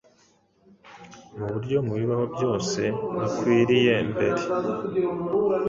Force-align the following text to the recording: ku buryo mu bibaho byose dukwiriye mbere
ku 1.33 1.41
buryo 1.51 1.77
mu 1.85 1.93
bibaho 1.99 2.25
byose 2.35 2.79
dukwiriye 3.19 3.93
mbere 4.11 4.41